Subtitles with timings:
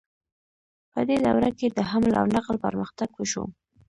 [0.91, 3.43] په دې دوره کې د حمل او نقل پرمختګ وشو.